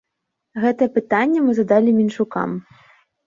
[0.63, 2.57] Гэтыя пытанні мы задалі менчукам.